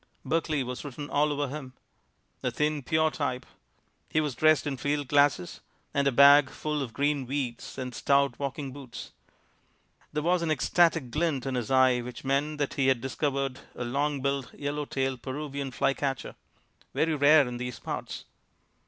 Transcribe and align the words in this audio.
Berkeley 0.25 0.63
was 0.63 0.83
written 0.83 1.11
all 1.11 1.31
over 1.31 1.47
him. 1.47 1.73
A 2.41 2.49
thin, 2.49 2.81
pure 2.81 3.11
type. 3.11 3.45
He 4.09 4.19
was 4.19 4.33
dressed 4.33 4.65
in 4.65 4.77
field 4.77 5.07
glasses 5.07 5.61
and 5.93 6.07
a 6.07 6.11
bag 6.11 6.49
full 6.49 6.81
of 6.81 6.91
green 6.91 7.27
weeds 7.27 7.77
and 7.77 7.93
stout 7.93 8.39
walking 8.39 8.73
boots. 8.73 9.11
There 10.11 10.23
was 10.23 10.41
an 10.41 10.49
ecstatic 10.49 11.11
glint 11.11 11.45
in 11.45 11.53
his 11.53 11.69
eye 11.69 11.99
which 12.01 12.25
meant 12.25 12.57
that 12.57 12.73
he 12.73 12.87
had 12.87 12.99
discovered 12.99 13.59
a 13.75 13.83
long 13.85 14.23
billed, 14.23 14.49
yellow 14.55 14.85
tailed 14.85 15.21
Peruvian 15.21 15.69
fly 15.69 15.93
catcher, 15.93 16.33
"very 16.95 17.13
rare 17.13 17.47
in 17.47 17.57
these 17.57 17.77
parts." 17.77 18.25